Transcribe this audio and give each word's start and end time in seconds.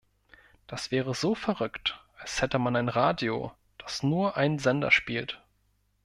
Das 0.65 0.89
wäre 0.89 1.13
so 1.13 1.35
verrückt, 1.35 2.03
als 2.17 2.41
hätte 2.41 2.57
man 2.57 2.75
ein 2.75 2.89
Radio, 2.89 3.51
das 3.77 4.01
nur 4.01 4.35
einen 4.35 4.57
Sender 4.57 4.89
spielt. 4.89 5.39